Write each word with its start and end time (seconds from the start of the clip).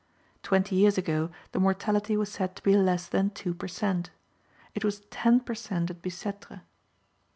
Twenty 0.41 0.77
years 0.77 0.97
ago 0.97 1.29
the 1.51 1.59
mortality 1.59 2.17
was 2.17 2.31
said 2.31 2.55
to 2.55 2.63
be 2.63 2.75
less 2.75 3.05
than 3.05 3.29
two 3.29 3.53
per 3.53 3.67
cent.; 3.67 4.09
it 4.73 4.83
was 4.83 5.01
ten 5.11 5.41
per 5.41 5.53
cent. 5.53 5.91
at 5.91 6.01
Bicêtre. 6.01 6.61